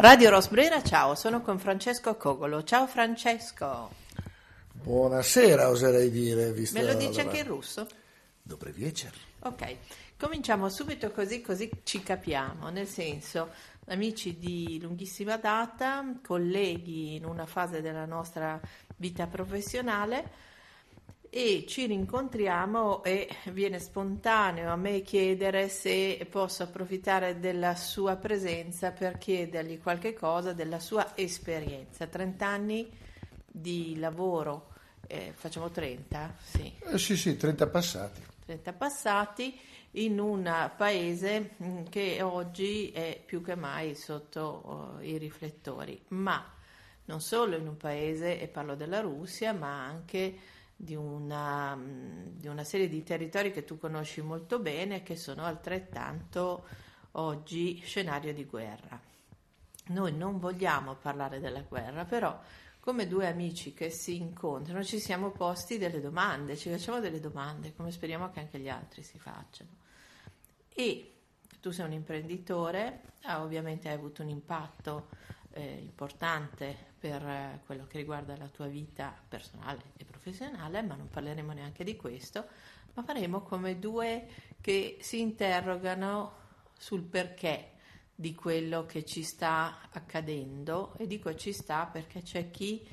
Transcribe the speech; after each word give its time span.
Radio 0.00 0.30
Rosbrera, 0.30 0.82
ciao, 0.82 1.14
sono 1.14 1.40
con 1.42 1.58
Francesco 1.58 2.16
Cogolo. 2.16 2.62
Ciao 2.64 2.86
Francesco. 2.86 3.90
Buonasera, 4.72 5.68
oserei 5.68 6.10
dire. 6.10 6.52
Visto 6.52 6.78
Me 6.78 6.84
lo 6.84 6.94
dice 6.94 7.22
anche 7.22 7.38
in 7.38 7.46
russo? 7.46 7.86
Dobre 8.42 8.70
вечер. 8.70 9.12
Ok, 9.40 9.76
cominciamo 10.16 10.68
subito 10.68 11.10
così, 11.10 11.40
così 11.40 11.70
ci 11.82 12.02
capiamo, 12.02 12.68
nel 12.68 12.86
senso, 12.86 13.50
amici 13.86 14.38
di 14.38 14.78
lunghissima 14.80 15.36
data, 15.36 16.04
colleghi 16.24 17.14
in 17.16 17.24
una 17.24 17.46
fase 17.46 17.80
della 17.80 18.06
nostra 18.06 18.60
vita 18.96 19.26
professionale 19.26 20.49
e 21.33 21.63
ci 21.65 21.85
rincontriamo 21.85 23.05
e 23.05 23.29
viene 23.53 23.79
spontaneo 23.79 24.69
a 24.69 24.75
me 24.75 25.01
chiedere 25.01 25.69
se 25.69 26.27
posso 26.29 26.63
approfittare 26.63 27.39
della 27.39 27.73
sua 27.75 28.17
presenza 28.17 28.91
per 28.91 29.17
chiedergli 29.17 29.79
qualche 29.79 30.13
cosa 30.13 30.51
della 30.51 30.81
sua 30.81 31.13
esperienza. 31.15 32.05
30 32.05 32.45
anni 32.45 32.91
di 33.47 33.97
lavoro, 33.97 34.73
eh, 35.07 35.31
facciamo 35.33 35.71
30? 35.71 36.35
Sì. 36.43 36.73
Eh, 36.79 36.97
sì, 36.97 37.15
sì, 37.15 37.37
30 37.37 37.67
passati. 37.67 38.21
30 38.47 38.73
passati 38.73 39.57
in 39.91 40.19
un 40.19 40.71
paese 40.75 41.51
mm, 41.63 41.85
che 41.85 42.21
oggi 42.21 42.91
è 42.91 43.21
più 43.25 43.41
che 43.41 43.55
mai 43.55 43.95
sotto 43.95 44.41
oh, 44.41 45.01
i 45.01 45.17
riflettori, 45.17 45.97
ma 46.09 46.43
non 47.05 47.21
solo 47.21 47.55
in 47.55 47.67
un 47.67 47.77
paese, 47.77 48.37
e 48.37 48.49
parlo 48.49 48.75
della 48.75 48.99
Russia, 48.99 49.53
ma 49.53 49.85
anche 49.85 50.59
di 50.81 50.95
una, 50.95 51.79
di 51.79 52.47
una, 52.47 52.63
serie 52.63 52.89
di 52.89 53.03
territori 53.03 53.51
che 53.51 53.63
tu 53.63 53.77
conosci 53.77 54.21
molto 54.21 54.57
bene 54.57 55.03
che 55.03 55.15
sono 55.15 55.43
altrettanto 55.43 56.65
oggi 57.11 57.79
scenario 57.85 58.33
di 58.33 58.45
guerra. 58.45 58.99
Noi 59.87 60.13
non 60.13 60.39
vogliamo 60.39 60.95
parlare 60.95 61.39
della 61.39 61.61
guerra, 61.61 62.05
però 62.05 62.39
come 62.79 63.07
due 63.07 63.27
amici 63.27 63.73
che 63.73 63.91
si 63.91 64.15
incontrano 64.15 64.83
ci 64.83 64.99
siamo 64.99 65.29
posti 65.29 65.77
delle 65.77 66.01
domande, 66.01 66.57
ci 66.57 66.71
facciamo 66.71 66.99
delle 66.99 67.19
domande 67.19 67.75
come 67.75 67.91
speriamo 67.91 68.31
che 68.31 68.39
anche 68.39 68.57
gli 68.57 68.69
altri 68.69 69.03
si 69.03 69.19
facciano. 69.19 69.69
E 70.67 71.13
tu 71.59 71.69
sei 71.69 71.85
un 71.85 71.91
imprenditore, 71.93 73.01
ovviamente 73.27 73.87
hai 73.87 73.93
avuto 73.93 74.23
un 74.23 74.29
impatto 74.29 75.09
eh, 75.51 75.77
importante 75.79 76.89
per 77.01 77.25
eh, 77.25 77.61
quello 77.65 77.87
che 77.87 77.97
riguarda 77.97 78.37
la 78.37 78.47
tua 78.47 78.67
vita 78.67 79.11
personale 79.27 79.81
e 79.97 80.05
professionale, 80.05 80.83
ma 80.83 80.93
non 80.93 81.09
parleremo 81.09 81.51
neanche 81.51 81.83
di 81.83 81.95
questo, 81.95 82.45
ma 82.93 83.01
faremo 83.01 83.41
come 83.41 83.79
due 83.79 84.27
che 84.61 84.97
si 85.01 85.19
interrogano 85.19 86.33
sul 86.77 87.01
perché 87.01 87.71
di 88.13 88.35
quello 88.35 88.85
che 88.85 89.03
ci 89.03 89.23
sta 89.23 89.79
accadendo. 89.91 90.93
E 90.97 91.07
dico 91.07 91.33
ci 91.33 91.53
sta 91.53 91.87
perché 91.87 92.21
c'è 92.21 92.51
chi 92.51 92.87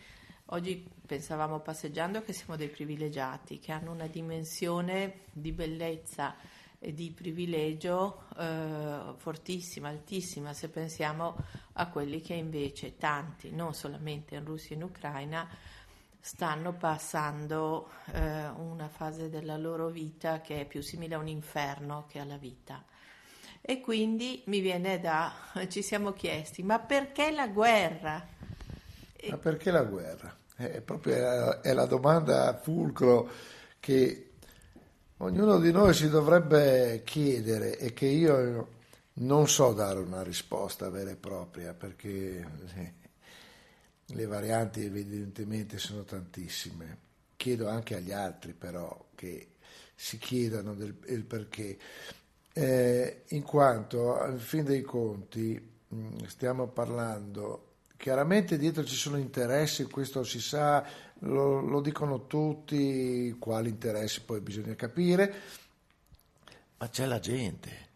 oggi 0.47 0.89
pensavamo 1.07 1.61
passeggiando 1.61 2.23
che 2.23 2.33
siamo 2.33 2.57
dei 2.57 2.71
privilegiati, 2.71 3.59
che 3.59 3.73
hanno 3.73 3.93
una 3.93 4.07
dimensione 4.07 5.25
di 5.33 5.53
bellezza 5.53 6.35
di 6.79 7.11
privilegio 7.11 8.25
eh, 8.39 9.15
fortissima, 9.17 9.89
altissima, 9.89 10.53
se 10.53 10.69
pensiamo 10.69 11.37
a 11.75 11.89
quelli 11.89 12.21
che 12.21 12.35
invece 12.35 12.97
tanti, 12.97 13.51
non 13.51 13.75
solamente 13.75 14.37
in 14.37 14.45
Russia 14.45 14.75
e 14.75 14.79
in 14.79 14.85
Ucraina, 14.85 15.49
stanno 16.21 16.75
passando 16.75 17.91
eh, 18.13 18.49
una 18.49 18.89
fase 18.89 19.29
della 19.29 19.57
loro 19.57 19.89
vita 19.89 20.41
che 20.41 20.61
è 20.61 20.65
più 20.67 20.83
simile 20.83 21.15
a 21.15 21.19
un 21.19 21.29
inferno 21.29 22.07
che 22.09 22.21
alla 22.21 22.37
vita. 22.37 22.85
E 23.61 23.81
quindi 23.81 24.43
mi 24.47 24.61
viene 24.61 25.01
da, 25.01 25.33
ci 25.69 25.83
siamo 25.83 26.13
chiesti, 26.13 26.63
ma 26.63 26.79
perché 26.79 27.31
la 27.31 27.49
guerra? 27.49 28.27
Ma 29.29 29.37
perché 29.37 29.71
la 29.71 29.83
guerra? 29.83 30.37
È 30.55 30.81
proprio 30.81 31.61
è 31.61 31.73
la 31.73 31.87
domanda 31.87 32.57
fulcro 32.57 33.31
che 33.81 34.28
ognuno 35.19 35.59
di 35.59 35.73
noi 35.73 35.95
si 35.95 36.09
dovrebbe 36.09 37.03
chiedere 37.05 37.79
e 37.79 37.93
che 37.93 38.07
io 38.07 38.69
non 39.15 39.49
so 39.49 39.73
dare 39.73 39.99
una 39.99 40.23
risposta 40.23 40.91
vera 40.91 41.11
e 41.11 41.17
propria 41.17 41.75
perché 41.75 42.47
le 44.07 44.27
varianti 44.27 44.85
evidentemente 44.85 45.79
sono 45.79 46.05
tantissime. 46.05 47.07
Chiedo 47.37 47.69
anche 47.69 47.97
agli 47.97 48.13
altri 48.13 48.53
però 48.53 49.07
che 49.15 49.55
si 49.95 50.19
chiedano 50.19 50.75
del, 50.75 50.97
il 51.07 51.25
perché, 51.25 51.77
eh, 52.53 53.23
in 53.29 53.43
quanto 53.43 54.17
al 54.17 54.39
fin 54.39 54.65
dei 54.65 54.83
conti 54.83 55.77
stiamo 56.27 56.69
parlando 56.69 57.69
Chiaramente 57.99 58.57
dietro 58.57 58.85
ci 58.85 58.95
sono 58.95 59.17
interessi, 59.17 59.83
questo 59.87 60.23
si 60.23 60.41
sa, 60.41 60.87
lo, 61.21 61.61
lo 61.61 61.81
dicono 61.81 62.27
tutti, 62.27 63.35
quali 63.39 63.71
interessi 63.71 64.23
poi 64.23 64.41
bisogna 64.41 64.75
capire, 64.75 65.35
ma 66.79 66.89
c'è 66.89 67.07
la 67.07 67.19
gente. 67.19 67.87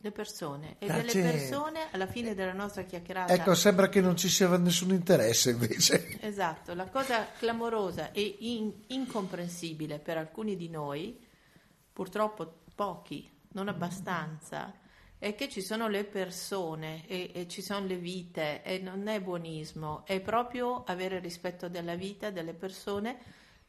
Le 0.00 0.12
persone 0.12 0.76
e 0.78 0.86
la 0.86 0.94
delle 0.94 1.10
gente. 1.10 1.30
persone 1.30 1.88
alla 1.90 2.06
fine 2.06 2.34
della 2.34 2.52
nostra 2.52 2.82
chiacchierata. 2.84 3.32
Ecco, 3.32 3.54
sembra 3.54 3.88
che 3.88 4.00
non 4.00 4.16
ci 4.16 4.28
sia 4.28 4.56
nessun 4.56 4.92
interesse 4.92 5.50
invece. 5.50 6.18
Esatto, 6.20 6.72
la 6.74 6.88
cosa 6.88 7.26
clamorosa 7.36 8.12
e 8.12 8.36
in, 8.40 8.72
incomprensibile 8.86 9.98
per 9.98 10.16
alcuni 10.16 10.56
di 10.56 10.68
noi, 10.68 11.20
purtroppo 11.92 12.60
pochi, 12.76 13.28
non 13.52 13.66
abbastanza, 13.66 14.72
è 15.18 15.34
che 15.34 15.48
ci 15.48 15.62
sono 15.62 15.88
le 15.88 16.04
persone 16.04 17.06
e, 17.06 17.32
e, 17.34 17.48
ci 17.48 17.60
sono 17.60 17.86
le 17.86 17.96
vite 17.96 18.62
e 18.62 18.78
non 18.78 19.08
è 19.08 19.20
buonismo, 19.20 20.06
è 20.06 20.20
proprio 20.20 20.84
avere 20.84 21.18
rispetto 21.18 21.68
della 21.68 21.96
vita, 21.96 22.30
delle 22.30 22.54
persone, 22.54 23.18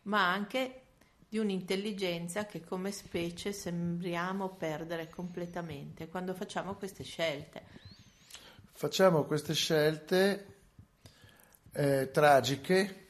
ma 0.03 0.31
anche 0.31 0.81
di 1.27 1.37
un'intelligenza 1.39 2.45
che 2.45 2.63
come 2.63 2.91
specie 2.91 3.51
sembriamo 3.51 4.49
perdere 4.49 5.09
completamente 5.09 6.07
quando 6.07 6.33
facciamo 6.33 6.75
queste 6.75 7.03
scelte. 7.03 7.63
Facciamo 8.71 9.23
queste 9.25 9.53
scelte 9.53 10.45
eh, 11.73 12.09
tragiche 12.11 13.07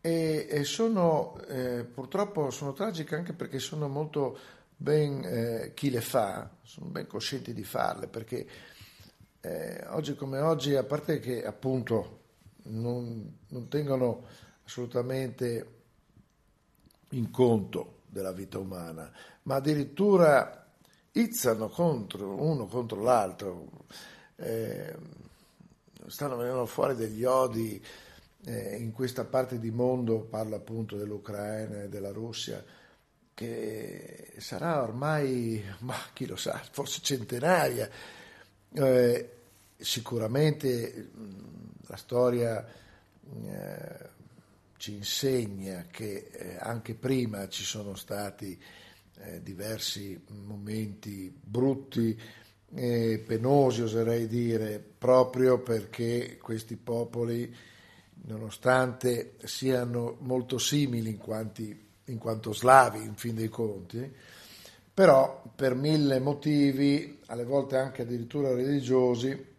e, 0.00 0.46
e 0.50 0.64
sono 0.64 1.38
eh, 1.46 1.84
purtroppo 1.84 2.50
sono 2.50 2.72
tragiche 2.72 3.14
anche 3.14 3.32
perché 3.32 3.58
sono 3.58 3.88
molto 3.88 4.36
ben 4.82 5.22
eh, 5.24 5.72
chi 5.74 5.90
le 5.90 6.00
fa, 6.00 6.50
sono 6.62 6.86
ben 6.86 7.06
coscienti 7.06 7.54
di 7.54 7.62
farle, 7.62 8.08
perché 8.08 8.46
eh, 9.40 9.84
oggi 9.90 10.16
come 10.16 10.40
oggi, 10.40 10.74
a 10.74 10.82
parte 10.82 11.20
che 11.20 11.44
appunto 11.44 12.20
non, 12.64 13.38
non 13.48 13.68
tengono 13.68 14.26
assolutamente 14.64 15.80
in 17.10 17.30
conto 17.30 18.00
della 18.08 18.32
vita 18.32 18.58
umana, 18.58 19.10
ma 19.42 19.54
addirittura 19.54 20.66
izzano 21.12 21.68
contro 21.68 22.42
uno 22.42 22.66
contro 22.66 23.02
l'altro, 23.02 23.68
eh, 24.36 24.96
stanno 26.06 26.36
venendo 26.36 26.66
fuori 26.66 26.96
degli 26.96 27.22
odi 27.22 27.80
eh, 28.44 28.76
in 28.76 28.92
questa 28.92 29.24
parte 29.24 29.60
di 29.60 29.70
mondo, 29.70 30.22
parlo 30.22 30.56
appunto 30.56 30.96
dell'Ucraina 30.96 31.82
e 31.82 31.88
della 31.88 32.10
Russia, 32.10 32.64
che 33.34 34.32
sarà 34.38 34.82
ormai, 34.82 35.62
ma 35.80 35.96
chi 36.12 36.26
lo 36.26 36.36
sa, 36.36 36.60
forse 36.70 37.00
centenaria. 37.02 37.88
Eh, 38.74 39.30
sicuramente 39.76 41.10
la 41.86 41.96
storia 41.96 42.64
eh, 42.64 44.10
ci 44.76 44.94
insegna 44.94 45.86
che 45.90 46.28
eh, 46.30 46.56
anche 46.58 46.94
prima 46.94 47.48
ci 47.48 47.64
sono 47.64 47.94
stati 47.94 48.60
eh, 49.18 49.42
diversi 49.42 50.20
momenti 50.26 51.32
brutti 51.40 52.18
penosi, 52.72 53.82
oserei 53.82 54.26
dire, 54.26 54.78
proprio 54.78 55.60
perché 55.60 56.38
questi 56.40 56.76
popoli, 56.76 57.54
nonostante 58.24 59.34
siano 59.44 60.16
molto 60.20 60.56
simili 60.56 61.10
in 61.10 61.18
quanti 61.18 61.91
in 62.06 62.18
quanto 62.18 62.52
slavi 62.52 63.02
in 63.02 63.14
fin 63.14 63.34
dei 63.34 63.48
conti, 63.48 64.14
però 64.94 65.42
per 65.54 65.74
mille 65.74 66.18
motivi, 66.18 67.20
alle 67.26 67.44
volte 67.44 67.76
anche 67.76 68.02
addirittura 68.02 68.54
religiosi, 68.54 69.50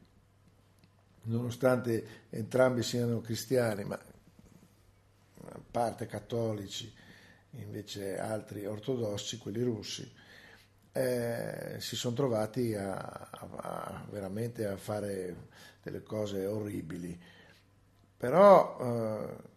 nonostante 1.24 2.26
entrambi 2.30 2.84
siano 2.84 3.22
cristiani, 3.22 3.84
ma 3.84 4.00
a 5.46 5.60
parte 5.72 6.06
cattolici, 6.06 6.94
invece 7.52 8.18
altri 8.18 8.66
ortodossi, 8.66 9.38
quelli 9.38 9.64
russi, 9.64 10.12
eh, 10.92 11.76
si 11.80 11.96
sono 11.96 12.16
trovati 12.16 12.76
a, 12.76 12.94
a, 12.96 13.48
a, 13.56 14.06
veramente 14.10 14.66
a 14.68 14.78
fare 14.78 15.48
delle 15.82 16.04
cose 16.04 16.46
orribili. 16.46 17.20
Però 18.18 18.78
eh, 18.80 19.52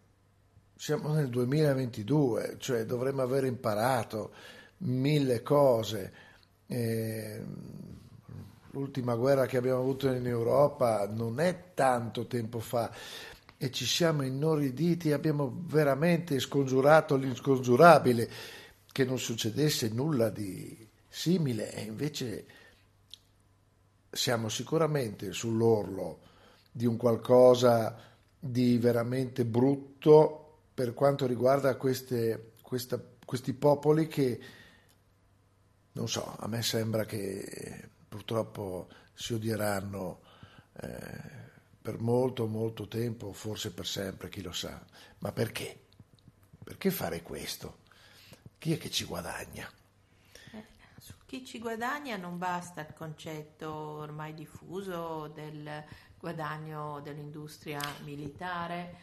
siamo 0.77 1.11
nel 1.13 1.29
2022, 1.29 2.57
cioè 2.59 2.85
dovremmo 2.85 3.23
aver 3.23 3.45
imparato 3.45 4.31
mille 4.79 5.41
cose. 5.41 6.13
Eh, 6.67 7.41
l'ultima 8.71 9.15
guerra 9.15 9.47
che 9.47 9.57
abbiamo 9.57 9.79
avuto 9.79 10.07
in 10.11 10.27
Europa 10.27 11.07
non 11.07 11.39
è 11.39 11.73
tanto 11.73 12.27
tempo 12.27 12.59
fa 12.59 12.91
e 13.57 13.71
ci 13.71 13.85
siamo 13.85 14.21
inorriditi, 14.21 15.11
abbiamo 15.11 15.63
veramente 15.65 16.39
scongiurato 16.39 17.15
l'inscongiurabile, 17.15 18.29
che 18.91 19.03
non 19.03 19.17
succedesse 19.17 19.89
nulla 19.89 20.29
di 20.29 20.87
simile 21.09 21.73
e 21.73 21.81
invece 21.81 22.45
siamo 24.11 24.47
sicuramente 24.47 25.33
sull'orlo 25.33 26.19
di 26.71 26.85
un 26.85 26.97
qualcosa 26.97 27.95
di 28.39 28.77
veramente 28.77 29.43
brutto 29.43 30.46
per 30.77 30.93
quanto 30.93 31.25
riguarda 31.25 31.75
queste, 31.75 32.51
questa, 32.61 33.01
questi 33.25 33.53
popoli 33.53 34.05
che, 34.05 34.39
non 35.93 36.07
so, 36.07 36.35
a 36.37 36.47
me 36.47 36.61
sembra 36.61 37.03
che 37.03 37.89
purtroppo 38.07 38.87
si 39.11 39.33
odieranno 39.33 40.21
eh, 40.73 41.49
per 41.81 41.97
molto, 41.97 42.45
molto 42.45 42.87
tempo, 42.87 43.33
forse 43.33 43.71
per 43.73 43.87
sempre, 43.87 44.29
chi 44.29 44.43
lo 44.43 44.51
sa. 44.51 44.79
Ma 45.17 45.31
perché? 45.31 45.85
Perché 46.63 46.91
fare 46.91 47.23
questo? 47.23 47.79
Chi 48.59 48.73
è 48.73 48.77
che 48.77 48.91
ci 48.91 49.05
guadagna? 49.05 49.67
Eh, 50.51 50.65
su 50.99 51.13
chi 51.25 51.43
ci 51.43 51.57
guadagna 51.57 52.17
non 52.17 52.37
basta 52.37 52.81
il 52.81 52.93
concetto 52.93 53.71
ormai 53.71 54.35
diffuso 54.35 55.27
del 55.33 55.83
guadagno 56.19 56.99
dell'industria 57.01 57.81
militare, 58.03 58.95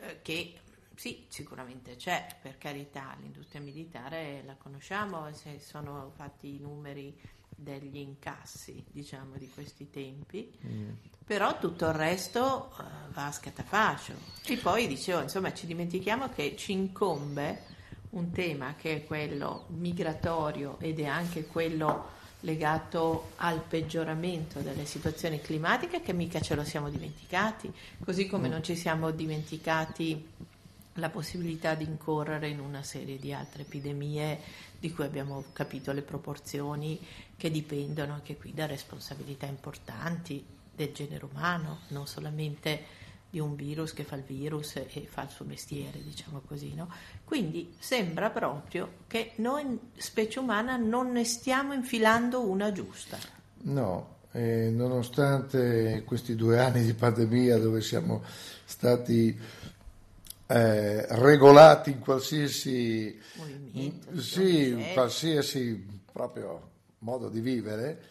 eh, 0.00 0.20
che 0.20 0.58
sì, 0.96 1.26
sicuramente 1.28 1.96
c'è, 1.96 2.26
per 2.40 2.58
carità, 2.58 3.16
l'industria 3.20 3.60
militare 3.60 4.42
la 4.44 4.54
conosciamo, 4.54 5.32
se 5.32 5.58
sono 5.60 6.12
fatti 6.14 6.54
i 6.54 6.60
numeri 6.60 7.16
degli 7.48 7.96
incassi, 7.96 8.84
diciamo, 8.90 9.36
di 9.36 9.48
questi 9.48 9.90
tempi, 9.90 10.52
mm. 10.66 10.90
però 11.24 11.58
tutto 11.58 11.86
il 11.86 11.94
resto 11.94 12.72
uh, 12.76 13.12
va 13.12 13.26
a 13.26 13.32
scatafascio. 13.32 14.14
E 14.46 14.56
poi 14.56 14.86
dicevo, 14.86 15.22
insomma, 15.22 15.52
ci 15.52 15.66
dimentichiamo 15.66 16.28
che 16.28 16.56
ci 16.56 16.72
incombe 16.72 17.72
un 18.10 18.30
tema 18.30 18.74
che 18.76 18.96
è 18.96 19.04
quello 19.04 19.66
migratorio 19.68 20.78
ed 20.78 21.00
è 21.00 21.06
anche 21.06 21.46
quello 21.46 22.12
legato 22.40 23.30
al 23.36 23.62
peggioramento 23.62 24.60
delle 24.60 24.84
situazioni 24.84 25.40
climatiche 25.40 26.02
che 26.02 26.12
mica 26.12 26.40
ce 26.40 26.54
lo 26.54 26.62
siamo 26.62 26.90
dimenticati, 26.90 27.72
così 28.04 28.26
come 28.26 28.48
mm. 28.48 28.50
non 28.50 28.62
ci 28.62 28.76
siamo 28.76 29.10
dimenticati 29.10 30.52
la 30.94 31.10
possibilità 31.10 31.74
di 31.74 31.84
incorrere 31.84 32.48
in 32.48 32.60
una 32.60 32.82
serie 32.82 33.18
di 33.18 33.32
altre 33.32 33.62
epidemie 33.62 34.38
di 34.78 34.92
cui 34.92 35.04
abbiamo 35.04 35.44
capito 35.52 35.92
le 35.92 36.02
proporzioni 36.02 37.00
che 37.36 37.50
dipendono 37.50 38.12
anche 38.12 38.36
qui 38.36 38.52
da 38.52 38.66
responsabilità 38.66 39.46
importanti 39.46 40.44
del 40.74 40.92
genere 40.92 41.24
umano, 41.24 41.80
non 41.88 42.06
solamente 42.06 43.02
di 43.30 43.40
un 43.40 43.56
virus 43.56 43.92
che 43.92 44.04
fa 44.04 44.14
il 44.14 44.22
virus 44.22 44.76
e 44.76 45.08
fa 45.10 45.22
il 45.22 45.30
suo 45.30 45.44
mestiere, 45.44 46.00
diciamo 46.02 46.42
così, 46.46 46.72
no? 46.74 46.88
Quindi 47.24 47.74
sembra 47.80 48.30
proprio 48.30 48.98
che 49.08 49.32
noi, 49.36 49.76
specie 49.96 50.38
umana, 50.38 50.76
non 50.76 51.10
ne 51.10 51.24
stiamo 51.24 51.72
infilando 51.72 52.48
una 52.48 52.70
giusta. 52.70 53.18
No, 53.62 54.18
eh, 54.30 54.70
nonostante 54.70 56.04
questi 56.04 56.36
due 56.36 56.60
anni 56.60 56.84
di 56.84 56.94
pandemia 56.94 57.58
dove 57.58 57.80
siamo 57.80 58.22
stati 58.64 59.36
eh, 60.54 61.06
regolati 61.16 61.90
in 61.90 61.98
qualsiasi 61.98 63.20
movimento, 63.34 64.20
sì, 64.20 64.68
in 64.68 64.92
qualsiasi 64.92 66.02
proprio 66.12 66.70
modo 66.98 67.28
di 67.28 67.40
vivere, 67.40 68.02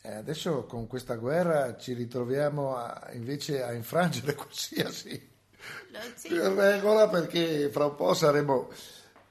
eh, 0.00 0.14
adesso 0.14 0.64
con 0.64 0.86
questa 0.86 1.16
guerra 1.16 1.76
ci 1.76 1.92
ritroviamo 1.92 2.76
a, 2.76 3.10
invece 3.12 3.62
a 3.62 3.74
infrangere 3.74 4.32
qualsiasi 4.36 5.34
regola 6.54 7.08
perché 7.08 7.68
fra 7.70 7.86
un 7.86 7.94
po' 7.94 8.14
saremo 8.14 8.70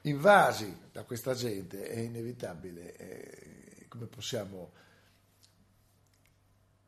invasi 0.02 0.84
da 0.92 1.02
questa 1.02 1.34
gente, 1.34 1.88
è 1.88 1.98
inevitabile. 1.98 2.96
Eh, 2.96 3.86
come 3.88 4.06
possiamo 4.06 4.70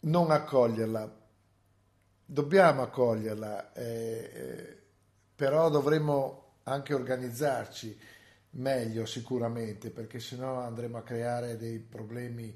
non 0.02 0.30
accoglierla? 0.30 1.16
Dobbiamo 2.24 2.82
accoglierla, 2.82 3.72
eh, 3.72 4.30
eh, 4.32 4.77
però 5.38 5.70
dovremmo 5.70 6.54
anche 6.64 6.94
organizzarci 6.94 7.96
meglio 8.50 9.06
sicuramente 9.06 9.90
perché 9.90 10.18
sennò 10.18 10.58
andremo 10.62 10.98
a 10.98 11.02
creare 11.04 11.56
dei 11.56 11.78
problemi 11.78 12.52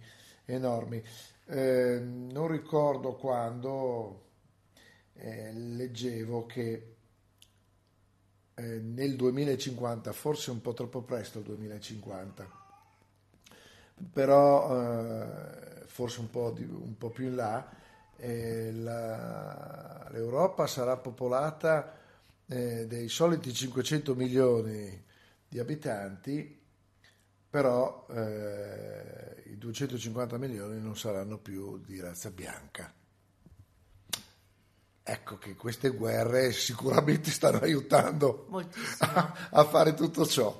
enormi. 0.46 1.00
Eh, 1.46 2.00
non 2.00 2.48
ricordo 2.48 3.14
quando 3.14 4.24
eh, 5.14 5.52
leggevo 5.52 6.44
che 6.46 6.94
eh, 8.54 8.62
nel 8.80 9.14
2050, 9.14 10.12
forse 10.12 10.50
un 10.50 10.60
po' 10.60 10.72
troppo 10.72 11.02
presto 11.02 11.38
il 11.38 11.44
2050, 11.44 12.50
però 14.12 15.22
eh, 15.22 15.84
forse 15.86 16.18
un 16.18 16.30
po, 16.30 16.50
di, 16.50 16.64
un 16.64 16.98
po', 16.98 17.10
più 17.10 17.26
in 17.26 17.36
là, 17.36 17.64
eh, 18.16 18.72
la, 18.72 20.08
l'Europa 20.10 20.66
sarà 20.66 20.96
popolata 20.96 22.00
eh, 22.52 22.86
dei 22.86 23.08
soliti 23.08 23.52
500 23.52 24.14
milioni 24.14 25.04
di 25.48 25.58
abitanti 25.58 26.60
però 27.52 28.06
eh, 28.08 29.42
i 29.50 29.58
250 29.58 30.38
milioni 30.38 30.80
non 30.80 30.96
saranno 30.96 31.36
più 31.36 31.82
di 31.84 32.00
razza 32.00 32.30
bianca. 32.30 32.90
Ecco 35.02 35.36
che 35.36 35.54
queste 35.54 35.90
guerre 35.90 36.50
sicuramente 36.52 37.30
stanno 37.30 37.58
aiutando 37.58 38.48
a, 39.00 39.48
a, 39.50 39.64
fare 39.64 39.92
tutto 39.92 40.24
ciò. 40.24 40.58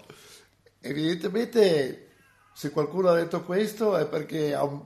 Evidentemente, 0.80 2.08
se 2.52 2.70
qualcuno 2.72 3.08
ha 3.08 3.14
detto 3.14 3.42
questo 3.42 3.96
è 3.96 4.06
perché 4.06 4.52
un, 4.52 4.82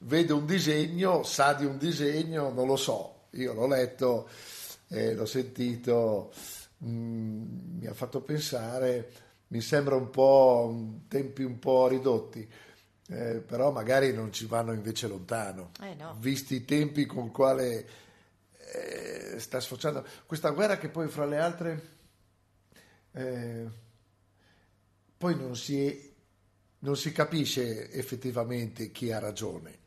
vede 0.00 0.34
un 0.34 0.44
disegno, 0.44 1.22
sa 1.22 1.54
di 1.54 1.64
un 1.64 1.78
disegno, 1.78 2.50
non 2.50 2.66
lo 2.66 2.76
so. 2.76 3.28
Io 3.30 3.54
l'ho 3.54 3.66
letto, 3.66 4.28
eh, 4.92 5.14
l'ho 5.14 5.26
sentito, 5.26 6.32
mh, 6.78 6.88
mm, 6.88 7.78
mi 7.78 7.86
ha 7.86 7.94
fatto 7.94 8.20
pensare 8.20 9.10
mi 9.52 9.60
sembra 9.60 9.94
un 9.96 10.10
po' 10.10 11.00
tempi 11.08 11.42
un 11.42 11.58
po' 11.58 11.86
ridotti. 11.86 12.48
Eh, 13.08 13.40
però 13.40 13.70
magari 13.70 14.12
non 14.12 14.32
ci 14.32 14.46
vanno 14.46 14.72
invece 14.72 15.06
lontano, 15.06 15.72
eh 15.82 15.94
no. 15.94 16.16
visti 16.18 16.54
i 16.54 16.64
tempi 16.64 17.04
con 17.04 17.30
quale 17.30 17.86
eh, 18.56 19.34
sta 19.38 19.60
sfociando 19.60 20.06
questa 20.24 20.50
guerra 20.50 20.78
che 20.78 20.88
poi 20.88 21.08
fra 21.08 21.26
le 21.26 21.38
altre 21.38 21.88
eh, 23.10 23.68
poi 25.18 25.36
non 25.36 25.56
si, 25.56 26.14
non 26.78 26.96
si 26.96 27.12
capisce 27.12 27.90
effettivamente 27.90 28.90
chi 28.92 29.12
ha 29.12 29.18
ragione, 29.18 29.78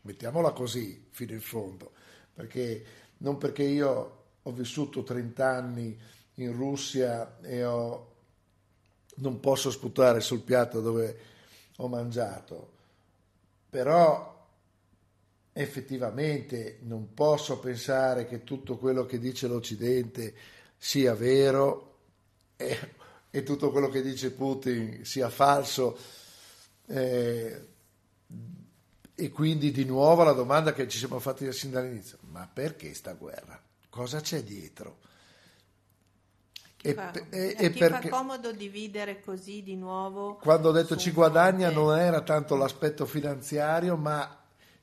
mettiamola 0.00 0.50
così 0.50 1.06
fino 1.10 1.32
in 1.32 1.42
fondo, 1.42 1.92
perché 2.32 2.84
non 3.18 3.38
perché 3.38 3.62
io 3.62 4.23
ho 4.46 4.52
vissuto 4.52 5.02
30 5.02 5.46
anni 5.46 5.98
in 6.34 6.52
Russia 6.52 7.38
e 7.40 7.64
ho 7.64 8.12
non 9.16 9.40
posso 9.40 9.70
sputare 9.70 10.20
sul 10.20 10.40
piatto 10.40 10.80
dove 10.80 11.18
ho 11.76 11.88
mangiato, 11.88 12.72
però 13.70 14.32
effettivamente 15.52 16.78
non 16.82 17.14
posso 17.14 17.58
pensare 17.60 18.26
che 18.26 18.42
tutto 18.42 18.76
quello 18.76 19.06
che 19.06 19.18
dice 19.18 19.46
l'Occidente 19.46 20.34
sia 20.76 21.14
vero 21.14 21.98
e, 22.56 22.78
e 23.30 23.42
tutto 23.42 23.70
quello 23.70 23.88
che 23.88 24.02
dice 24.02 24.32
Putin 24.32 25.04
sia 25.04 25.30
falso. 25.30 25.96
Eh, 26.86 27.68
e 29.16 29.30
quindi 29.30 29.70
di 29.70 29.84
nuovo 29.84 30.24
la 30.24 30.32
domanda 30.32 30.72
che 30.72 30.88
ci 30.88 30.98
siamo 30.98 31.20
fatti 31.20 31.50
sin 31.52 31.70
dall'inizio, 31.70 32.18
ma 32.30 32.50
perché 32.52 32.92
sta 32.94 33.12
guerra? 33.12 33.63
Cosa 33.94 34.20
c'è 34.20 34.42
dietro? 34.42 34.98
E, 36.82 36.94
fa, 36.94 37.12
e, 37.12 37.54
e 37.56 37.70
perché, 37.70 38.08
fa 38.08 38.16
comodo 38.16 38.50
dividere 38.50 39.20
così 39.20 39.62
di 39.62 39.76
nuovo. 39.76 40.34
Quando 40.34 40.70
ho 40.70 40.72
detto 40.72 40.96
ci 40.96 41.12
guadagna 41.12 41.70
non 41.70 41.96
era 41.96 42.20
tanto 42.22 42.56
l'aspetto 42.56 43.06
finanziario, 43.06 43.96
ma 43.96 44.36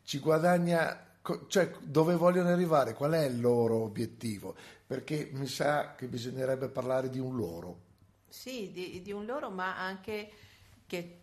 ci 0.04 0.20
guadagna, 0.20 1.18
cioè 1.48 1.74
dove 1.82 2.16
vogliono 2.16 2.48
arrivare, 2.48 2.94
qual 2.94 3.12
è 3.12 3.26
il 3.26 3.42
loro 3.42 3.84
obiettivo? 3.84 4.56
Perché 4.88 5.30
mi 5.34 5.48
sa 5.48 5.94
che 5.96 6.08
bisognerebbe 6.08 6.70
parlare 6.70 7.10
di 7.10 7.20
un 7.20 7.36
loro. 7.36 7.80
Sì, 8.30 8.72
di, 8.72 9.02
di 9.02 9.12
un 9.12 9.26
loro, 9.26 9.50
ma 9.50 9.78
anche 9.78 10.32
che 10.88 11.18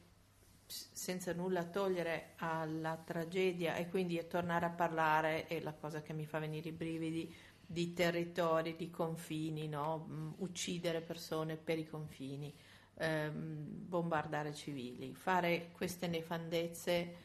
senza 0.69 1.33
nulla 1.33 1.65
togliere 1.65 2.35
alla 2.37 3.01
tragedia 3.03 3.77
e 3.77 3.89
quindi 3.89 4.23
tornare 4.29 4.67
a 4.67 4.71
parlare 4.71 5.47
è 5.47 5.61
la 5.61 5.73
cosa 5.73 6.03
che 6.03 6.13
mi 6.13 6.27
fa 6.27 6.39
venire 6.39 6.69
i 6.69 6.73
brividi 6.73 7.35
di 7.71 7.93
territori, 7.93 8.77
di 8.77 8.89
confini, 8.89 9.69
no? 9.69 10.07
Mm, 10.09 10.31
uccidere 10.39 11.03
persone 11.03 11.57
per 11.57 11.79
i 11.79 11.87
confini, 11.87 12.55
ehm, 12.95 13.87
bombardare 13.87 14.55
civili, 14.55 15.15
fare 15.15 15.69
queste 15.73 16.07
nefandezze 16.07 17.17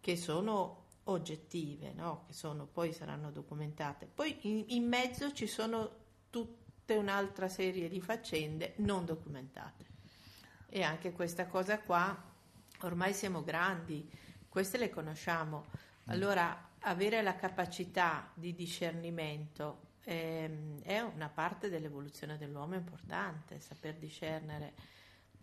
che 0.00 0.16
sono 0.16 0.86
oggettive, 1.04 1.92
no? 1.92 2.24
che 2.26 2.32
sono, 2.32 2.66
poi 2.66 2.92
saranno 2.92 3.30
documentate. 3.30 4.06
Poi 4.12 4.36
in, 4.42 4.64
in 4.68 4.88
mezzo 4.88 5.32
ci 5.32 5.46
sono 5.46 6.02
tutta 6.28 6.98
un'altra 6.98 7.48
serie 7.48 7.88
di 7.88 8.00
faccende 8.00 8.74
non 8.78 9.04
documentate. 9.04 9.86
E 10.68 10.82
anche 10.82 11.12
questa 11.12 11.46
cosa 11.46 11.78
qua, 11.78 12.20
ormai 12.80 13.14
siamo 13.14 13.44
grandi, 13.44 14.10
queste 14.48 14.76
le 14.76 14.90
conosciamo. 14.90 15.66
Allora, 16.06 16.70
avere 16.80 17.22
la 17.22 17.36
capacità 17.36 18.28
di 18.34 18.54
discernimento 18.54 19.83
eh, 20.04 20.80
è 20.82 21.00
una 21.00 21.28
parte 21.28 21.68
dell'evoluzione 21.68 22.36
dell'uomo 22.36 22.74
importante, 22.74 23.60
saper 23.60 23.96
discernere. 23.96 24.74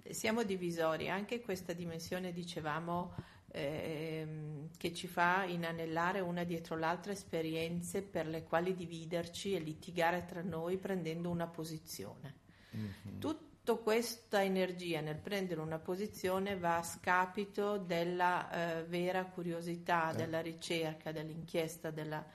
Siamo 0.10 0.44
divisori, 0.44 1.10
anche 1.10 1.42
questa 1.42 1.74
dimensione, 1.74 2.32
dicevamo, 2.32 3.14
eh, 3.52 4.68
che 4.78 4.94
ci 4.94 5.08
fa 5.08 5.44
inanellare 5.44 6.20
una 6.22 6.44
dietro 6.44 6.78
l'altra 6.78 7.12
esperienze 7.12 8.02
per 8.02 8.28
le 8.28 8.44
quali 8.44 8.74
dividerci 8.74 9.54
e 9.54 9.60
litigare 9.60 10.26
tra 10.26 10.42
noi 10.42 10.78
prendendo 10.78 11.30
una 11.30 11.48
posizione. 11.48 12.36
Mm-hmm. 12.76 13.20
Tutta 13.20 13.76
questa 13.76 14.44
energia 14.44 15.02
nel 15.02 15.18
prendere 15.18 15.62
una 15.62 15.80
posizione 15.80 16.58
va 16.58 16.78
a 16.78 16.84
scapito 16.84 17.78
della 17.78 18.80
eh, 18.80 18.84
vera 18.86 19.26
curiosità, 19.26 20.12
eh. 20.12 20.16
della 20.16 20.42
ricerca, 20.42 21.12
dell'inchiesta, 21.12 21.92
della, 21.92 22.26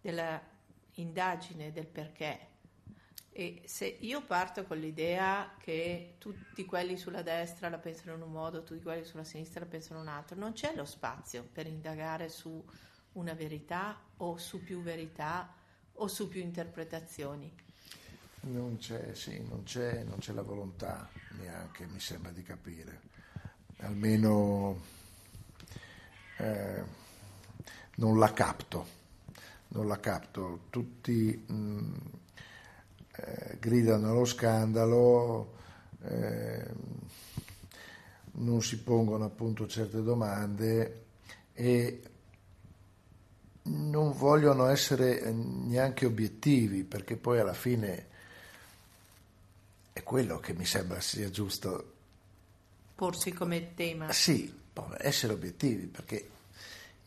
della 0.00 0.40
indagine 1.00 1.72
del 1.72 1.86
perché. 1.86 2.48
E 3.32 3.62
se 3.64 3.86
io 3.86 4.22
parto 4.22 4.64
con 4.64 4.78
l'idea 4.78 5.54
che 5.58 6.16
tutti 6.18 6.64
quelli 6.64 6.96
sulla 6.96 7.22
destra 7.22 7.68
la 7.68 7.78
pensano 7.78 8.14
in 8.14 8.22
un 8.22 8.32
modo, 8.32 8.64
tutti 8.64 8.82
quelli 8.82 9.04
sulla 9.04 9.24
sinistra 9.24 9.60
la 9.60 9.66
pensano 9.66 10.00
in 10.00 10.06
un 10.06 10.12
altro, 10.12 10.36
non 10.36 10.52
c'è 10.52 10.74
lo 10.74 10.84
spazio 10.84 11.48
per 11.52 11.66
indagare 11.66 12.28
su 12.28 12.62
una 13.12 13.32
verità 13.34 13.98
o 14.18 14.36
su 14.36 14.62
più 14.62 14.82
verità 14.82 15.54
o 15.94 16.08
su 16.08 16.28
più 16.28 16.40
interpretazioni. 16.40 17.52
Non 18.42 18.78
c'è, 18.78 19.14
sì, 19.14 19.42
non 19.46 19.62
c'è, 19.62 20.02
non 20.02 20.18
c'è 20.18 20.32
la 20.32 20.42
volontà 20.42 21.08
neanche, 21.38 21.86
mi 21.86 22.00
sembra 22.00 22.32
di 22.32 22.42
capire. 22.42 23.00
Almeno 23.78 24.80
eh, 26.38 26.82
non 27.96 28.18
la 28.18 28.32
capto 28.32 28.98
non 29.70 29.86
la 29.86 29.98
capto, 29.98 30.62
tutti 30.70 31.44
mh, 31.46 31.54
mm, 31.54 31.94
eh, 33.16 33.56
gridano 33.58 34.10
allo 34.10 34.24
scandalo, 34.24 35.54
eh, 36.02 36.66
non 38.32 38.62
si 38.62 38.78
pongono 38.78 39.24
appunto 39.24 39.66
certe 39.66 40.02
domande 40.02 41.04
e 41.52 42.02
non 43.62 44.12
vogliono 44.12 44.66
essere 44.66 45.30
neanche 45.32 46.06
obiettivi 46.06 46.84
perché 46.84 47.16
poi 47.16 47.38
alla 47.38 47.52
fine 47.52 48.08
è 49.92 50.02
quello 50.02 50.38
che 50.38 50.54
mi 50.54 50.64
sembra 50.64 51.00
sia 51.00 51.30
giusto 51.30 51.92
porsi 52.94 53.32
come 53.32 53.74
tema. 53.74 54.12
Sì, 54.12 54.52
essere 54.98 55.32
obiettivi 55.32 55.86
perché 55.86 56.28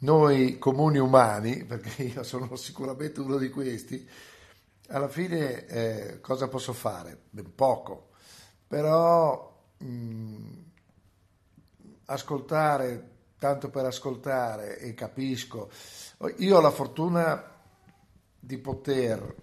noi 0.03 0.57
comuni 0.59 0.97
umani, 0.97 1.63
perché 1.65 2.03
io 2.03 2.23
sono 2.23 2.55
sicuramente 2.55 3.19
uno 3.19 3.37
di 3.37 3.49
questi, 3.49 4.07
alla 4.89 5.09
fine 5.09 5.65
eh, 5.65 6.19
cosa 6.21 6.47
posso 6.47 6.73
fare? 6.73 7.23
Ben 7.29 7.53
poco, 7.55 8.09
però 8.67 9.65
mh, 9.77 9.85
mm, 9.85 10.59
ascoltare 12.05 13.11
tanto 13.37 13.69
per 13.69 13.85
ascoltare 13.85 14.77
e 14.79 14.93
capisco. 14.93 15.69
Io 16.37 16.57
ho 16.57 16.61
la 16.61 16.71
fortuna 16.71 17.51
di 18.39 18.57
poter 18.57 19.35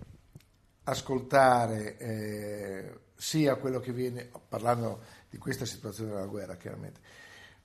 ascoltare 0.85 1.99
eh, 1.99 3.01
sia 3.15 3.57
quello 3.57 3.79
che 3.79 3.93
viene, 3.93 4.31
parlando 4.49 5.03
di 5.29 5.37
questa 5.37 5.67
situazione 5.67 6.11
della 6.11 6.27
guerra 6.27 6.57
chiaramente, 6.57 7.01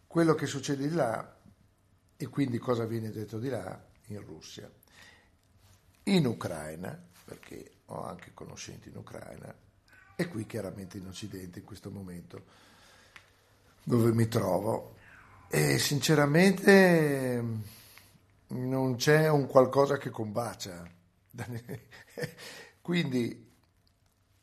quello 0.07 0.33
che 0.33 0.45
succede 0.45 0.87
di 0.87 0.93
là 0.93 1.34
e 2.17 2.27
quindi 2.27 2.57
cosa 2.57 2.85
viene 2.85 3.11
detto 3.11 3.39
di 3.39 3.49
là? 3.49 3.83
In 4.07 4.23
Russia. 4.23 4.69
In 6.03 6.25
Ucraina, 6.25 6.97
perché 7.25 7.71
ho 7.85 8.03
anche 8.03 8.31
conoscenti 8.33 8.89
in 8.89 8.97
Ucraina, 8.97 9.53
e 10.15 10.27
qui 10.27 10.45
chiaramente 10.45 10.97
in 10.97 11.07
Occidente 11.07 11.59
in 11.59 11.65
questo 11.65 11.91
momento 11.91 12.43
dove 13.83 14.13
mi 14.13 14.27
trovo. 14.27 14.95
E 15.49 15.77
sinceramente 15.77 17.43
non 18.47 18.95
c'è 18.95 19.29
un 19.29 19.47
qualcosa 19.47 19.97
che 19.97 20.09
combacia. 20.09 20.83
Quindi 22.81 23.53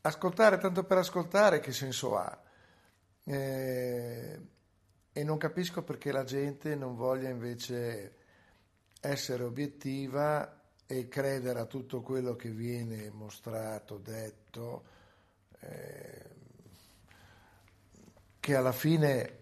ascoltare 0.01 0.57
tanto 0.57 0.83
per 0.83 0.97
ascoltare 0.97 1.59
che 1.59 1.71
senso 1.71 2.17
ha? 2.17 2.41
Eh, 3.23 4.41
e 5.13 5.23
non 5.23 5.37
capisco 5.37 5.83
perché 5.83 6.11
la 6.11 6.23
gente 6.23 6.75
non 6.75 6.95
voglia 6.95 7.29
invece 7.29 8.15
essere 8.99 9.43
obiettiva 9.43 10.59
e 10.87 11.07
credere 11.07 11.59
a 11.59 11.65
tutto 11.65 12.01
quello 12.01 12.35
che 12.35 12.49
viene 12.49 13.11
mostrato, 13.11 13.97
detto, 13.97 14.83
eh, 15.59 16.25
che 18.39 18.55
alla 18.55 18.71
fine 18.71 19.41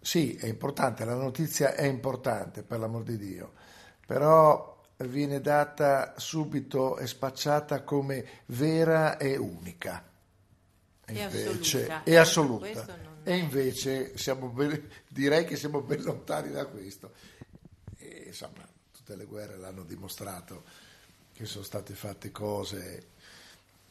sì, 0.00 0.36
è 0.36 0.46
importante, 0.46 1.04
la 1.04 1.16
notizia 1.16 1.74
è 1.74 1.84
importante 1.84 2.62
per 2.62 2.78
l'amor 2.78 3.02
di 3.02 3.16
Dio, 3.16 3.54
però 4.06 4.82
viene 4.98 5.40
data 5.40 6.14
subito 6.16 6.98
e 6.98 7.06
spacciata 7.06 7.82
come 7.82 8.24
vera 8.46 9.16
e 9.16 9.36
unica. 9.36 10.04
E 11.06 11.12
invece, 11.12 11.88
assoluta. 11.88 12.02
È 12.04 12.16
assoluta. 12.16 13.15
E 13.28 13.38
invece 13.38 14.16
siamo 14.16 14.50
ben, 14.50 14.88
direi 15.08 15.44
che 15.44 15.56
siamo 15.56 15.80
ben 15.80 16.00
lontani 16.00 16.52
da 16.52 16.66
questo. 16.66 17.12
E, 17.98 18.26
insomma, 18.28 18.64
tutte 18.92 19.16
le 19.16 19.24
guerre 19.24 19.56
l'hanno 19.56 19.82
dimostrato 19.82 20.62
che 21.32 21.44
sono 21.44 21.64
state 21.64 21.94
fatte 21.94 22.30
cose 22.30 23.06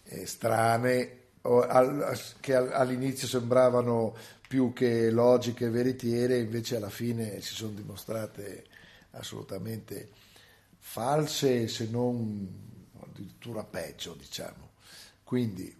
eh, 0.03 0.25
strane 0.25 1.23
al, 1.41 2.17
che 2.39 2.55
all'inizio 2.55 3.27
sembravano 3.27 4.15
più 4.47 4.71
che 4.71 5.11
logiche 5.11 5.65
e 5.65 5.69
veritiere, 5.69 6.37
invece 6.37 6.77
alla 6.77 6.89
fine 6.89 7.41
si 7.41 7.55
sono 7.55 7.73
dimostrate 7.73 8.63
assolutamente 9.11 10.11
false, 10.77 11.67
se 11.67 11.87
non 11.89 12.89
addirittura 13.01 13.65
peggio, 13.65 14.13
diciamo. 14.13 14.69
Quindi 15.25 15.75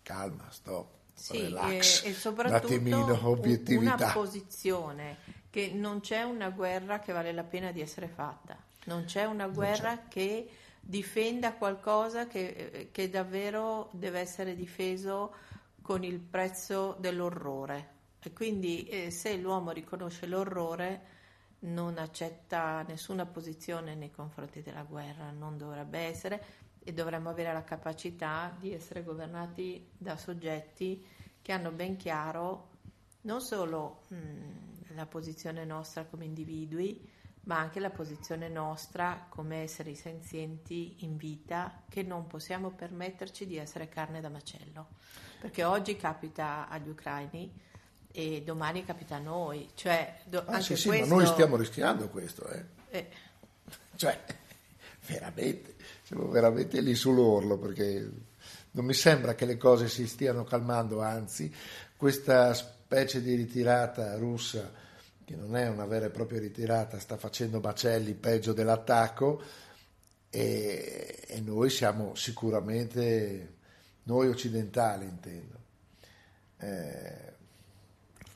calma, 0.00 0.48
stop 0.52 0.97
sì, 1.18 1.40
relax, 1.42 2.04
e, 2.04 2.10
e 2.10 2.14
soprattutto 2.14 3.28
obiettività. 3.28 3.94
una 3.94 4.12
posizione 4.12 5.16
che 5.50 5.70
non 5.74 6.00
c'è 6.00 6.22
una 6.22 6.50
guerra 6.50 7.00
che 7.00 7.12
vale 7.12 7.32
la 7.32 7.44
pena 7.44 7.72
di 7.72 7.80
essere 7.80 8.08
fatta, 8.08 8.56
non 8.84 9.04
c'è 9.04 9.24
una 9.24 9.48
guerra 9.48 9.96
c'è. 9.96 10.08
che 10.08 10.50
difenda 10.80 11.52
qualcosa 11.52 12.26
che, 12.26 12.88
che 12.92 13.10
davvero 13.10 13.90
deve 13.92 14.20
essere 14.20 14.54
difeso 14.54 15.34
con 15.82 16.04
il 16.04 16.18
prezzo 16.18 16.96
dell'orrore. 16.98 17.96
E 18.22 18.32
quindi 18.32 18.86
eh, 18.88 19.10
se 19.10 19.36
l'uomo 19.36 19.70
riconosce 19.70 20.26
l'orrore 20.26 21.16
non 21.60 21.98
accetta 21.98 22.82
nessuna 22.86 23.26
posizione 23.26 23.94
nei 23.94 24.10
confronti 24.10 24.62
della 24.62 24.82
guerra, 24.82 25.30
non 25.30 25.56
dovrebbe 25.56 25.98
essere 25.98 26.42
e 26.88 26.94
dovremmo 26.94 27.28
avere 27.28 27.52
la 27.52 27.64
capacità 27.64 28.56
di 28.58 28.72
essere 28.72 29.04
governati 29.04 29.90
da 29.98 30.16
soggetti 30.16 31.04
che 31.42 31.52
hanno 31.52 31.70
ben 31.70 31.96
chiaro 31.96 32.70
non 33.22 33.42
solo 33.42 34.04
mh, 34.08 34.94
la 34.94 35.04
posizione 35.04 35.66
nostra 35.66 36.06
come 36.06 36.24
individui, 36.24 37.06
ma 37.42 37.58
anche 37.58 37.78
la 37.78 37.90
posizione 37.90 38.48
nostra 38.48 39.26
come 39.28 39.58
esseri 39.64 39.94
senzienti 39.94 41.04
in 41.04 41.18
vita 41.18 41.82
che 41.90 42.02
non 42.02 42.26
possiamo 42.26 42.70
permetterci 42.70 43.46
di 43.46 43.58
essere 43.58 43.90
carne 43.90 44.22
da 44.22 44.30
macello. 44.30 44.88
Perché 45.38 45.64
oggi 45.64 45.94
capita 45.94 46.70
agli 46.70 46.88
ucraini 46.88 47.52
e 48.10 48.42
domani 48.42 48.82
capita 48.82 49.16
a 49.16 49.20
noi. 49.20 49.68
Cioè, 49.74 50.20
do, 50.24 50.42
ah, 50.46 50.60
sì, 50.62 50.74
sì, 50.74 50.88
questo... 50.88 51.06
ma 51.06 51.16
noi 51.16 51.26
stiamo 51.26 51.56
rischiando 51.56 52.08
questo. 52.08 52.48
Eh. 52.48 52.64
Eh. 52.88 53.08
Cioè, 53.94 54.46
veramente 55.08 55.74
siamo 56.08 56.28
veramente 56.28 56.80
lì 56.80 56.94
sull'orlo 56.94 57.58
perché 57.58 58.10
non 58.70 58.84
mi 58.86 58.94
sembra 58.94 59.34
che 59.34 59.44
le 59.44 59.58
cose 59.58 59.88
si 59.88 60.06
stiano 60.06 60.42
calmando, 60.44 61.02
anzi 61.02 61.52
questa 61.96 62.54
specie 62.54 63.20
di 63.20 63.34
ritirata 63.34 64.16
russa, 64.16 64.72
che 65.24 65.36
non 65.36 65.54
è 65.54 65.68
una 65.68 65.84
vera 65.84 66.06
e 66.06 66.10
propria 66.10 66.40
ritirata, 66.40 66.98
sta 66.98 67.18
facendo 67.18 67.60
macelli 67.60 68.14
peggio 68.14 68.54
dell'attacco 68.54 69.42
e, 70.30 71.24
e 71.26 71.40
noi 71.40 71.68
siamo 71.68 72.14
sicuramente, 72.14 73.56
noi 74.04 74.28
occidentali 74.28 75.04
intendo, 75.04 75.58
eh, 76.58 77.34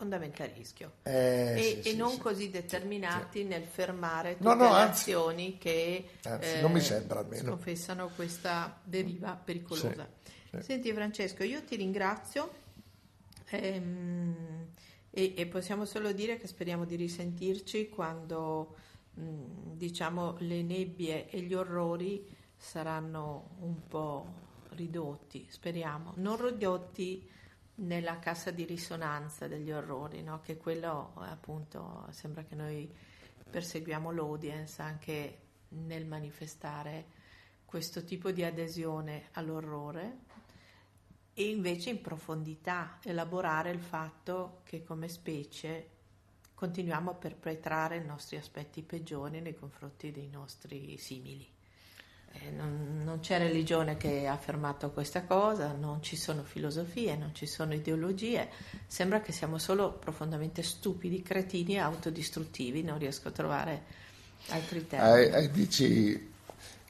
profondamente 0.03 0.43
a 0.43 0.47
rischio 0.47 0.93
Eh, 1.05 1.55
e, 1.57 1.63
sì, 1.63 1.79
e 1.79 1.83
sì, 1.83 1.97
non 1.97 2.11
sì. 2.11 2.19
così 2.19 2.51
determinati 2.51 3.45
nel 3.45 3.65
fermare 3.65 4.37
tutte 4.37 4.49
No, 4.49 4.55
no, 4.55 4.65
le 4.65 4.81
anzi. 4.81 5.03
azioni 5.13 5.59
che 5.59 5.95
eh, 6.23 6.29
Anzi, 6.29 6.61
non 6.61 6.73
mi 6.73 6.81
sembra 6.81 7.21
almeno. 7.21 7.43
sconfessano 7.43 8.09
questa 8.15 8.81
deriva 8.83 9.35
pericolosa. 9.43 10.09
Sì, 10.25 10.57
sì. 10.59 10.63
Senti 10.63 10.93
Francesco, 10.93 11.45
io 11.45 11.63
ti 11.63 11.77
ringrazio 11.77 12.51
ehm, 13.51 14.67
e, 15.11 15.35
e 15.37 15.47
possiamo 15.47 15.85
solo 15.85 16.13
dire 16.13 16.37
che 16.37 16.47
speriamo 16.49 16.85
di 16.85 16.97
risentirci 16.97 17.89
quando 17.89 18.77
mh, 19.15 19.23
diciamo 19.77 20.37
le 20.39 20.63
nebbie 20.63 21.29
e 21.31 21.41
gli 21.43 21.55
orrori 21.55 22.27
saranno 22.57 23.51
un 23.61 23.87
po' 23.87 24.27
ridotti, 24.71 25.47
speriamo, 25.49 26.13
non 26.17 26.45
ridotti 26.45 27.29
nella 27.77 28.19
cassa 28.19 28.51
di 28.51 28.65
risonanza 28.65 29.49
degli 29.49 29.73
orrori, 29.73 30.23
no? 30.23 30.41
che 30.41 30.57
quello 30.57 31.13
appunto 31.17 32.07
sembra 32.11 32.43
che 32.43 32.55
noi 32.55 32.93
perseguiamo 33.51 34.11
l'audience 34.11 34.81
anche 34.83 35.39
nel 35.69 36.07
manifestare 36.07 37.21
questo 37.65 38.05
tipo 38.05 38.31
di 38.31 38.45
adesione 38.45 39.29
all'orrore 39.33 40.19
e 41.35 41.49
invece 41.49 41.91
in 41.91 42.03
profondità 42.03 42.99
elaborare 43.03 43.71
il 43.71 43.81
fatto 43.81 44.61
che 44.65 44.83
come 44.83 45.09
specie 45.09 45.89
continuiamo 46.55 47.11
a 47.11 47.15
perpetrare 47.15 47.97
i 47.97 48.05
nostri 48.05 48.37
aspetti 48.37 48.83
peggiori 48.83 49.41
nei 49.41 49.55
confronti 49.55 50.13
dei 50.13 50.29
nostri 50.29 50.97
simili. 50.99 51.61
Eh, 52.35 52.51
non, 52.51 53.03
non 53.05 53.21
c'è 53.21 53.39
religione 53.39 53.97
che 53.97 54.27
ha 54.27 54.33
affermato 54.33 54.91
questa 54.91 55.25
cosa, 55.25 55.73
non 55.73 56.03
ci 56.03 56.17
sono 56.17 56.43
filosofie, 56.43 57.17
non 57.17 57.35
ci 57.35 57.47
sono 57.47 57.75
ideologie, 57.75 58.49
sembra 58.87 59.21
che 59.21 59.33
siamo 59.33 59.59
solo 59.59 59.93
profondamente 59.93 60.63
stupidi, 60.63 61.23
cretini 61.23 61.75
e 61.75 61.79
autodistruttivi, 61.79 62.83
non 62.83 62.99
riesco 62.99 63.29
a 63.29 63.33
trovare 63.33 63.83
altri 64.49 64.87
termini. 64.87 65.35
Eh, 65.35 65.45
eh, 65.45 65.51
dici, 65.51 66.33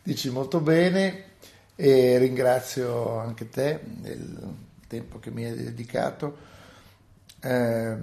dici 0.02 0.30
molto 0.30 0.60
bene 0.60 1.30
e 1.74 2.18
ringrazio 2.18 3.18
anche 3.18 3.48
te 3.48 3.80
del 3.82 4.54
tempo 4.86 5.18
che 5.18 5.30
mi 5.30 5.44
hai 5.44 5.56
dedicato. 5.56 6.50
Eh, 7.40 7.96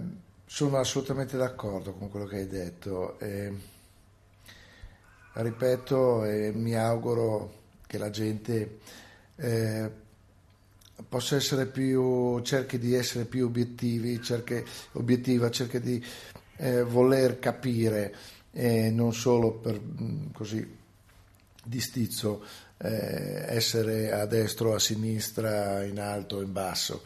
sono 0.46 0.77
assolutamente 0.77 1.38
d'accordo 1.38 1.93
con 1.93 2.10
quello 2.10 2.25
che 2.25 2.38
hai 2.38 2.48
detto. 2.48 3.17
Ripeto 5.33 6.25
e 6.25 6.51
mi 6.53 6.75
auguro 6.75 7.53
che 7.88 7.98
la 7.98 8.09
gente 8.09 8.79
eh, 9.36 9.89
possa 11.07 11.36
essere 11.36 11.65
più, 11.65 12.39
cerchi 12.41 12.77
di 12.77 12.93
essere 12.93 13.25
più 13.25 13.45
obiettivi, 13.45 14.21
cerchi, 14.21 14.63
obiettiva, 14.93 15.50
cerchi 15.50 15.79
di 15.79 16.03
eh, 16.57 16.83
voler 16.83 17.39
capire 17.39 18.13
e 18.51 18.89
non 18.89 19.13
solo 19.13 19.53
per 19.53 19.79
mh, 19.79 20.31
così 20.33 20.77
di 21.63 21.79
stizzo 21.79 22.43
eh, 22.77 23.45
essere 23.48 24.12
a 24.12 24.25
destra 24.25 24.69
o 24.69 24.74
a 24.74 24.79
sinistra, 24.79 25.83
in 25.83 26.00
alto 26.00 26.38
o 26.38 26.41
in 26.41 26.51
basso, 26.51 27.03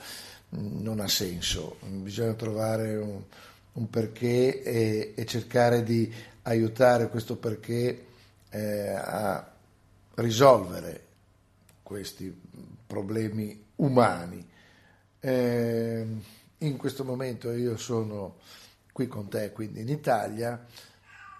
mh, 0.49 0.81
non 0.81 0.99
ha 0.99 1.07
senso, 1.07 1.77
bisogna 1.81 2.33
trovare 2.33 2.95
un, 2.95 3.21
un 3.73 3.89
perché 3.89 4.61
e, 4.63 5.13
e 5.15 5.25
cercare 5.25 5.83
di 5.83 6.11
aiutare 6.43 7.09
questo 7.09 7.35
perché 7.35 8.05
eh, 8.53 8.89
a 8.89 9.51
risolvere 10.15 11.07
questi 11.81 12.33
problemi 12.85 13.65
umani. 13.77 14.47
Eh, 15.19 16.07
in 16.59 16.77
questo 16.77 17.03
momento 17.03 17.51
io 17.51 17.77
sono 17.77 18.37
qui 18.91 19.07
con 19.07 19.27
te, 19.27 19.51
quindi 19.51 19.81
in 19.81 19.89
Italia, 19.89 20.63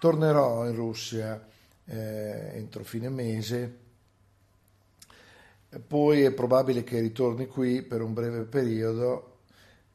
tornerò 0.00 0.68
in 0.68 0.74
Russia 0.74 1.46
eh, 1.84 2.50
entro 2.54 2.82
fine 2.82 3.08
mese, 3.08 3.82
poi 5.86 6.22
è 6.22 6.32
probabile 6.32 6.82
che 6.82 6.98
ritorni 6.98 7.46
qui 7.46 7.82
per 7.82 8.02
un 8.02 8.12
breve 8.12 8.42
periodo, 8.42 9.38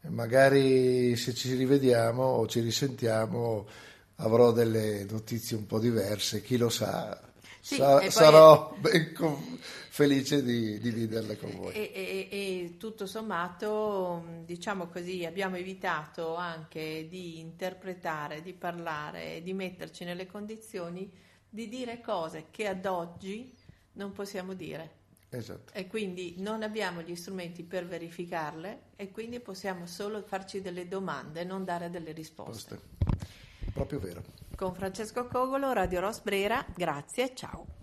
magari 0.07 1.15
se 1.17 1.33
ci 1.33 1.53
rivediamo 1.53 2.23
o 2.23 2.47
ci 2.47 2.61
risentiamo 2.61 3.67
avrò 4.21 4.51
delle 4.51 5.05
notizie 5.09 5.55
un 5.57 5.65
po' 5.65 5.79
diverse, 5.79 6.41
chi 6.41 6.57
lo 6.57 6.69
sa. 6.69 7.19
Sì, 7.61 7.75
Sa- 7.75 8.09
sarò 8.09 8.73
ben 8.79 9.13
con- 9.13 9.57
felice 9.89 10.41
di 10.43 10.79
dividerle 10.79 11.37
con 11.37 11.51
voi. 11.57 11.73
E, 11.73 11.91
e- 11.93 12.27
e 12.31 12.77
tutto 12.77 13.05
sommato, 13.05 14.23
diciamo 14.45 14.87
così, 14.87 15.25
abbiamo 15.25 15.57
evitato 15.57 16.35
anche 16.35 17.07
di 17.09 17.39
interpretare, 17.39 18.41
di 18.41 18.53
parlare, 18.53 19.41
di 19.43 19.53
metterci 19.53 20.05
nelle 20.05 20.25
condizioni 20.25 21.11
di 21.49 21.67
dire 21.67 21.99
cose 21.99 22.45
che 22.51 22.67
ad 22.67 22.85
oggi 22.85 23.53
non 23.93 24.11
possiamo 24.13 24.53
dire. 24.53 24.97
Esatto. 25.31 25.73
E 25.73 25.87
quindi 25.87 26.35
non 26.37 26.63
abbiamo 26.63 27.01
gli 27.01 27.15
strumenti 27.15 27.63
per 27.63 27.85
verificarle 27.85 28.81
e 28.95 29.11
quindi 29.11 29.39
possiamo 29.39 29.85
solo 29.85 30.23
farci 30.23 30.61
delle 30.61 30.87
domande, 30.87 31.43
non 31.43 31.63
dare 31.65 31.89
delle 31.89 32.13
risposte. 32.13 32.75
Poste. 32.75 33.27
Proprio 33.79 33.99
vero. 34.01 34.21
Con 34.57 34.75
Francesco 34.75 35.25
Cogolo, 35.27 35.71
Radio 35.71 36.01
Ros 36.01 36.21
Brera, 36.21 36.65
grazie, 36.75 37.33
ciao. 37.33 37.78